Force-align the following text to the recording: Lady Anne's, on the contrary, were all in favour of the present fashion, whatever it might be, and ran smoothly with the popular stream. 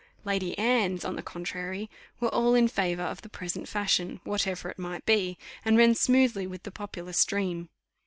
Lady 0.25 0.57
Anne's, 0.57 1.05
on 1.05 1.15
the 1.15 1.21
contrary, 1.21 1.87
were 2.19 2.33
all 2.33 2.55
in 2.55 2.67
favour 2.67 3.03
of 3.03 3.21
the 3.21 3.29
present 3.29 3.69
fashion, 3.69 4.19
whatever 4.23 4.67
it 4.67 4.79
might 4.79 5.05
be, 5.05 5.37
and 5.63 5.77
ran 5.77 5.93
smoothly 5.93 6.47
with 6.47 6.63
the 6.63 6.71
popular 6.71 7.13
stream. 7.13 7.69